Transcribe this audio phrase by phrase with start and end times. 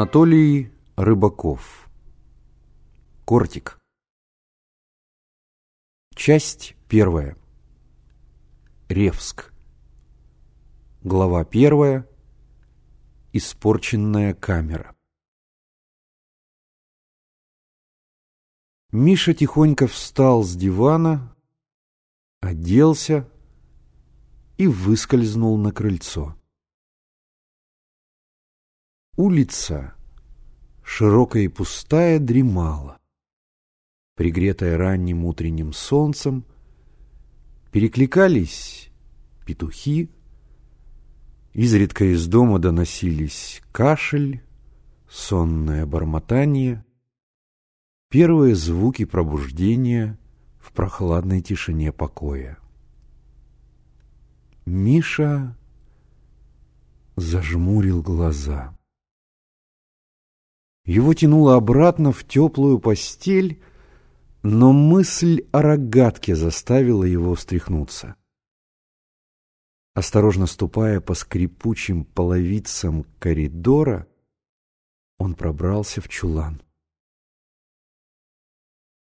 [0.00, 1.90] Анатолий Рыбаков.
[3.26, 3.78] Кортик.
[6.14, 7.36] Часть первая.
[8.88, 9.52] Ревск.
[11.04, 12.08] Глава первая.
[13.34, 14.96] Испорченная камера.
[18.92, 21.36] Миша тихонько встал с дивана,
[22.40, 23.28] оделся
[24.56, 26.39] и выскользнул на крыльцо.
[29.22, 29.92] Улица,
[30.82, 32.96] широкая и пустая, дремала.
[34.16, 36.46] Пригретая ранним утренним солнцем,
[37.70, 38.88] перекликались
[39.44, 40.08] петухи,
[41.52, 44.42] изредка из дома доносились кашель,
[45.06, 46.82] сонное бормотание,
[48.08, 50.18] первые звуки пробуждения
[50.58, 52.58] в прохладной тишине покоя.
[54.64, 55.58] Миша
[57.16, 58.74] зажмурил глаза.
[60.90, 63.62] Его тянуло обратно в теплую постель,
[64.42, 68.16] но мысль о рогатке заставила его встряхнуться.
[69.94, 74.08] Осторожно ступая по скрипучим половицам коридора,
[75.16, 76.60] он пробрался в чулан.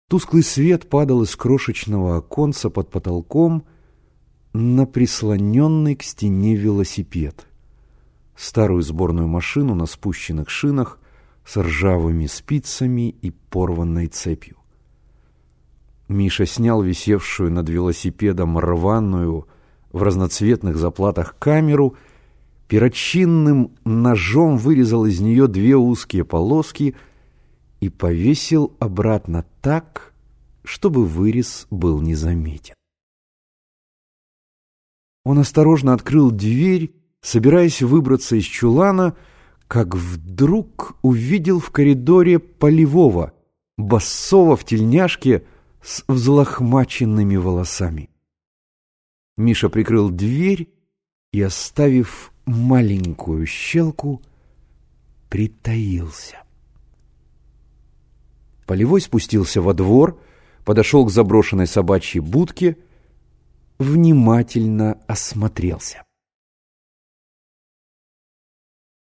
[0.08, 3.64] Тусклый свет падал из крошечного оконца под потолком
[4.52, 7.46] на прислоненный к стене велосипед.
[8.34, 10.96] Старую сборную машину на спущенных шинах
[11.44, 14.56] с ржавыми спицами и порванной цепью.
[16.08, 19.46] Миша снял висевшую над велосипедом рваную
[19.92, 21.96] в разноцветных заплатах камеру,
[22.68, 26.96] перочинным ножом вырезал из нее две узкие полоски
[27.80, 30.12] и повесил обратно так,
[30.64, 32.74] чтобы вырез был незаметен.
[35.24, 39.16] Он осторожно открыл дверь, собираясь выбраться из чулана,
[39.70, 43.32] как вдруг увидел в коридоре полевого,
[43.78, 45.44] басова в тельняшке,
[45.80, 48.10] с взлохмаченными волосами.
[49.36, 50.68] Миша прикрыл дверь
[51.32, 54.20] и, оставив маленькую щелку,
[55.28, 56.42] притаился.
[58.66, 60.20] Полевой спустился во двор,
[60.64, 62.76] подошел к заброшенной собачьей будке,
[63.78, 66.02] внимательно осмотрелся.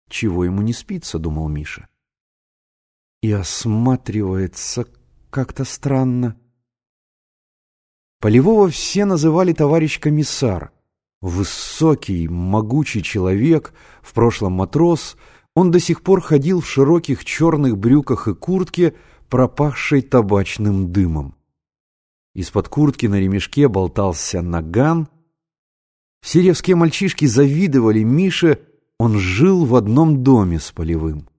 [0.09, 1.87] Чего ему не спится, думал Миша.
[3.21, 4.85] И осматривается
[5.29, 6.39] как-то странно.
[8.19, 10.71] Полевого все называли товарищ комиссар.
[11.21, 15.17] Высокий, могучий человек, в прошлом матрос,
[15.55, 18.95] он до сих пор ходил в широких черных брюках и куртке,
[19.29, 21.35] пропахшей табачным дымом.
[22.33, 25.07] Из-под куртки на ремешке болтался наган.
[26.21, 28.59] Все ревские мальчишки завидовали Мише,
[28.99, 31.29] он жил в одном доме с Полевым.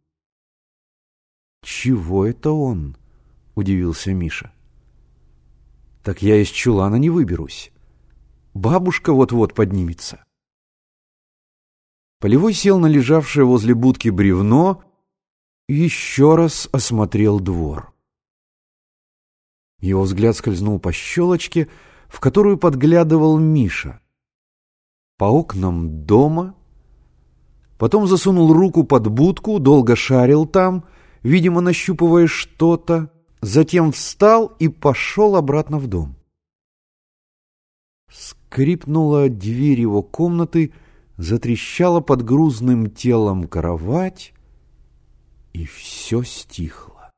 [1.62, 2.97] «Чего это он?»—
[3.55, 4.53] удивился Миша
[6.06, 7.72] так я из чулана не выберусь.
[8.55, 10.25] Бабушка вот-вот поднимется.
[12.21, 14.84] Полевой сел на лежавшее возле будки бревно
[15.69, 17.93] и еще раз осмотрел двор.
[19.81, 21.69] Его взгляд скользнул по щелочке,
[22.06, 24.00] в которую подглядывал Миша.
[25.19, 26.55] По окнам дома,
[27.78, 30.84] потом засунул руку под будку, долго шарил там,
[31.22, 33.10] видимо, нащупывая что-то,
[33.41, 36.16] затем встал и пошел обратно в дом.
[38.10, 40.72] Скрипнула дверь его комнаты,
[41.16, 44.32] затрещала под грузным телом кровать,
[45.53, 47.10] и все стихло.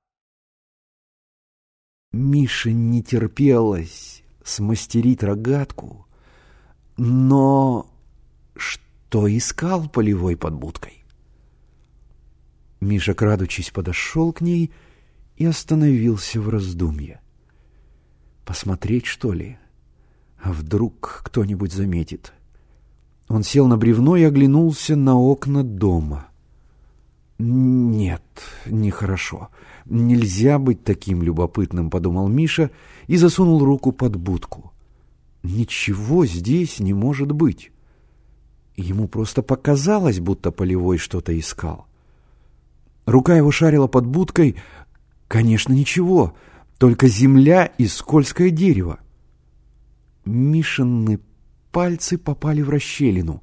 [2.13, 6.07] Мише не терпелось смастерить рогатку,
[6.97, 7.87] но
[8.57, 8.88] что
[9.29, 11.05] искал полевой под будкой?
[12.81, 14.73] Миша, крадучись, подошел к ней—
[15.39, 17.21] и остановился в раздумье.
[18.45, 19.57] Посмотреть, что ли?
[20.43, 22.33] А вдруг кто-нибудь заметит?
[23.29, 26.27] Он сел на бревно и оглянулся на окна дома.
[27.41, 28.25] «Нет,
[28.67, 29.51] нехорошо.
[29.85, 32.73] Нельзя быть таким любопытным»,— подумал Миша
[33.07, 34.73] и засунул руку под будку.
[35.45, 37.71] «Ничего здесь не может быть».
[38.81, 41.87] Ему просто показалось, будто полевой что-то искал.
[43.07, 44.57] Рука его шарила под будкой,
[45.29, 46.35] Конечно, ничего,
[46.79, 48.99] только земля и скользкое дерево.
[50.25, 51.21] Мишины
[51.71, 53.43] пальцы попали в расщелину.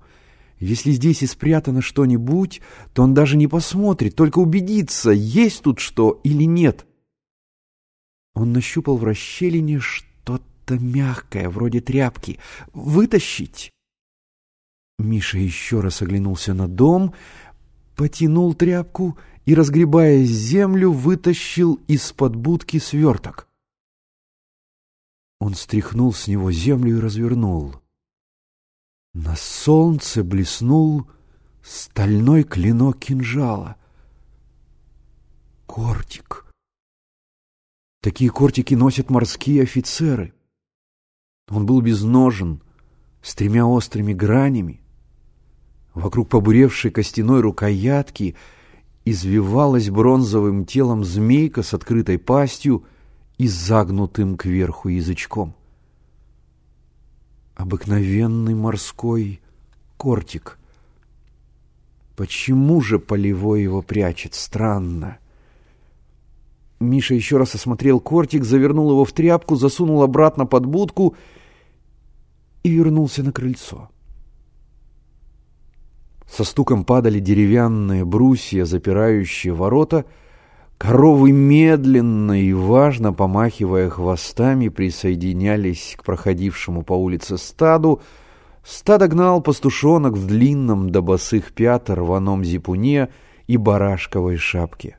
[0.60, 2.62] Если здесь и спрятано что-нибудь,
[2.94, 6.88] то он даже не посмотрит, только убедится, есть тут что или нет.
[8.34, 12.40] Он нащупал в расщелине что-то мягкое, вроде тряпки.
[12.74, 13.72] Вытащить?
[14.98, 17.14] Миша еще раз оглянулся на дом,
[17.96, 23.48] потянул тряпку и, разгребая землю, вытащил из-под будки сверток.
[25.40, 27.76] Он стряхнул с него землю и развернул.
[29.14, 31.10] На солнце блеснул
[31.62, 33.76] стальной клинок кинжала.
[35.66, 36.46] Кортик.
[38.02, 40.34] Такие кортики носят морские офицеры.
[41.50, 42.62] Он был безножен,
[43.22, 44.85] с тремя острыми гранями.
[45.96, 48.36] Вокруг побуревшей костяной рукоятки
[49.06, 52.84] извивалась бронзовым телом змейка с открытой пастью
[53.38, 55.56] и загнутым кверху язычком.
[57.56, 59.40] Обыкновенный морской
[59.96, 60.60] кортик.
[62.18, 64.34] Почему же полевой его прячет?
[64.34, 65.18] Странно.
[66.82, 71.16] Миша еще раз осмотрел кортик, завернул его в тряпку, засунул обратно под будку
[72.64, 73.90] и вернулся на крыльцо.
[76.30, 80.06] Со стуком падали деревянные брусья, запирающие ворота.
[80.78, 88.02] Коровы медленно и важно, помахивая хвостами, присоединялись к проходившему по улице стаду.
[88.64, 93.10] Стадо гнал пастушонок в длинном до босых пят рваном зипуне
[93.48, 94.98] и барашковой шапке.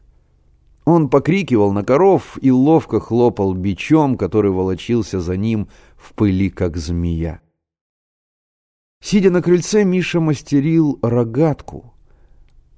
[0.86, 6.76] Он покрикивал на коров и ловко хлопал бичом, который волочился за ним в пыли, как
[6.76, 7.40] змея.
[9.00, 11.94] Сидя на крыльце, Миша мастерил рогатку,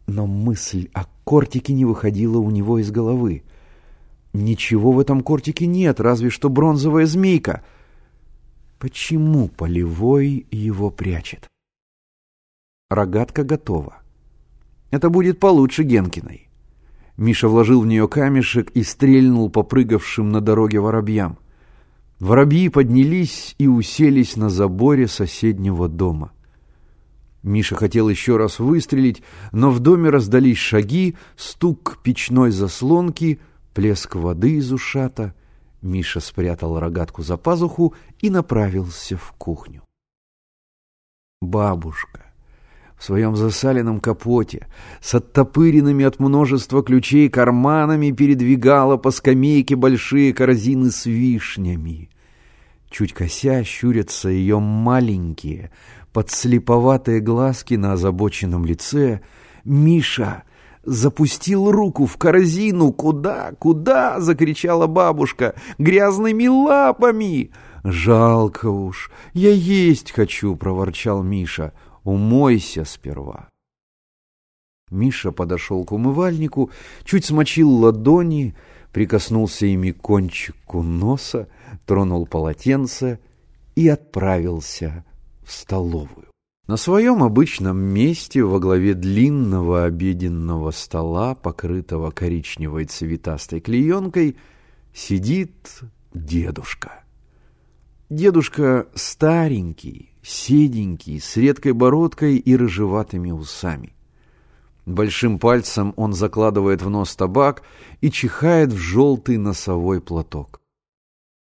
[0.07, 3.45] но мысль о кортике не выходила у него из головы.
[4.33, 7.65] Ничего в этом кортике нет, разве что бронзовая змейка.
[8.79, 11.49] Почему полевой его прячет?
[12.91, 13.99] Рогатка готова.
[14.91, 16.49] Это будет получше Генкиной.
[17.17, 21.39] Миша вложил в нее камешек и стрельнул попрыгавшим на дороге воробьям.
[22.21, 26.33] Воробьи поднялись и уселись на заборе соседнего дома.
[27.43, 29.23] Миша хотел еще раз выстрелить,
[29.53, 33.41] но в доме раздались шаги, стук печной заслонки,
[33.73, 35.35] плеск воды из ушата.
[35.81, 39.83] Миша спрятал рогатку за пазуху и направился в кухню.
[41.41, 42.28] Бабушка
[42.99, 44.67] в своем засаленном капоте,
[45.01, 52.11] с оттопыренными от множества ключей карманами передвигала по скамейке большие корзины с вишнями.
[52.91, 55.71] Чуть кося щурятся ее маленькие,
[56.13, 59.21] подслеповатые глазки на озабоченном лице.
[59.65, 60.43] «Миша!»
[60.89, 62.93] запустил руку в корзину.
[62.93, 63.53] «Куда?
[63.59, 65.55] Куда?»— закричала бабушка.
[65.79, 67.51] «Грязными лапами!»
[67.85, 69.11] «Жалко уж!
[69.35, 71.73] Я есть хочу!»— проворчал Миша.
[72.05, 73.49] Умойся сперва.
[74.91, 76.71] Миша подошел к умывальнику,
[77.05, 78.55] чуть смочил ладони,
[78.93, 81.49] прикоснулся ими к кончику носа,
[81.87, 83.21] тронул полотенце
[83.75, 85.05] и отправился
[85.43, 86.29] в столовую.
[86.67, 94.37] На своем обычном месте во главе длинного обеденного стола, покрытого коричневой цветастой клеенкой,
[94.93, 95.81] сидит
[96.13, 97.05] дедушка.
[98.11, 103.95] Дедушка старенький, седенький, с редкой бородкой и рыжеватыми усами.
[104.87, 107.63] Большим пальцем он закладывает в нос табак
[108.01, 110.61] и чихает в желтый носовой платок.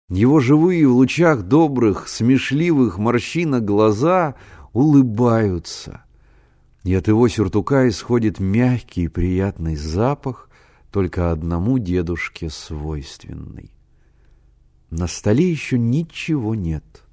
[0.09, 4.35] Его живые в лучах добрых, смешливых морщинок глаза
[4.73, 6.03] улыбаются,
[6.83, 10.49] и от его сюртука исходит мягкий и приятный запах,
[10.91, 13.71] только одному дедушке свойственный.
[14.89, 17.03] На столе еще ничего нет.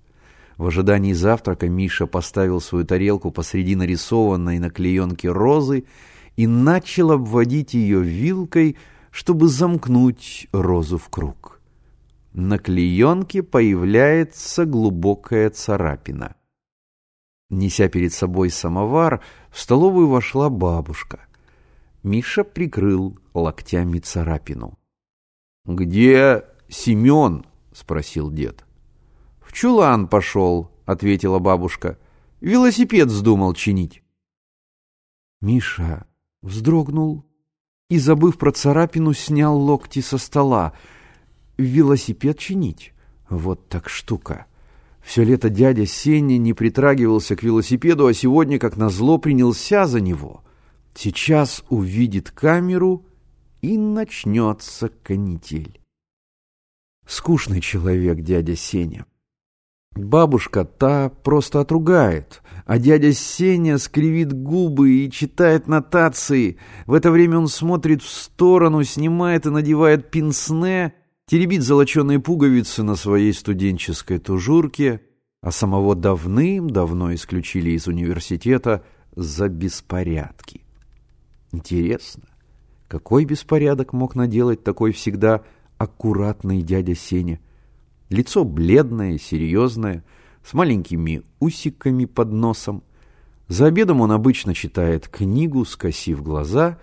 [0.59, 5.85] В ожидании завтрака Миша поставил свою тарелку посреди нарисованной на клеенке розы
[6.37, 8.77] и начал обводить ее вилкой,
[9.13, 11.61] чтобы замкнуть розу в круг.
[12.33, 16.35] На клеенке появляется глубокая царапина.
[17.51, 21.21] Неся перед собой самовар, в столовую вошла бабушка.
[22.03, 24.77] Миша прикрыл локтями царапину.
[25.65, 28.68] «Где Семен?»— спросил дед.
[29.49, 31.99] «В чулан пошел»,— ответила бабушка.
[32.43, 34.03] «Велосипед вздумал чинить».
[35.41, 36.07] Миша
[36.43, 37.25] вздрогнул
[37.89, 40.75] и, забыв про царапину, снял локти со стола.
[41.57, 42.93] «Велосипед чинить?
[43.31, 44.47] Вот так штука!»
[45.01, 50.45] Все лето дядя Сеня не притрагивался к велосипеду, а сегодня, как назло, принялся за него.
[50.95, 53.07] Сейчас увидит камеру
[53.63, 55.81] и начнется канитель.
[57.07, 59.07] Скучный человек дядя Сеня.
[59.99, 66.57] Бабушка та просто отругает, а дядя Сеня скривит губы и читает нотации.
[66.87, 70.95] В это время он смотрит в сторону, снимает и надевает пинсне,
[71.27, 75.01] теребит золоченые пуговицы на своей студенческой тужурке,
[75.43, 78.85] а самого давным-давно исключили из университета
[79.17, 80.63] за беспорядки.
[81.51, 82.25] Интересно,
[82.87, 85.43] Какой беспорядок мог наделать такой всегда
[85.77, 87.41] аккуратный дядя Сеня?
[88.11, 90.05] Лицо бледное, серьезное,
[90.45, 92.83] с маленькими усиками под носом.
[93.49, 96.79] За обедом он обычно читает книгу, скосив глаза,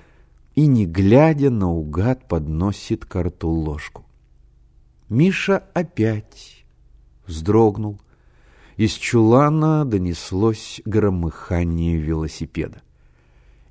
[0.54, 4.06] и, не глядя, наугад подносит к рту ложку.
[5.10, 6.66] Миша опять
[7.28, 8.00] вздрогнул.
[8.78, 12.82] Из чулана донеслось громыхание велосипеда.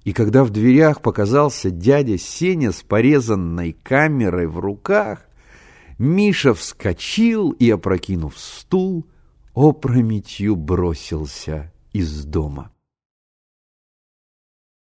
[0.05, 5.27] И когда в дверях показался дядя Сеня с порезанной камерой в руках,
[5.99, 9.07] Миша вскочил и, опрокинув стул,
[9.55, 12.74] опрометью бросился из дома.